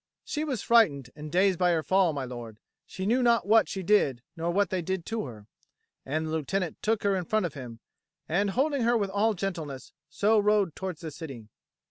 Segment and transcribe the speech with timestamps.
[0.25, 2.57] "She was frightened and dazed by her fall, my lord;
[2.87, 5.45] she knew not what she did nor what they did to her.
[6.07, 7.81] And the lieutenant took her in front of him,
[8.27, 11.49] and, holding her with all gentleness, so rode towards the city."